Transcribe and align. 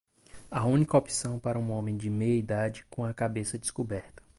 A 0.49 0.65
única 0.65 0.97
opção 0.97 1.37
para 1.37 1.59
um 1.59 1.69
homem 1.69 1.95
de 1.95 2.09
meia-idade 2.09 2.83
com 2.89 3.05
a 3.05 3.13
cabeça 3.13 3.55
descoberta. 3.59 4.23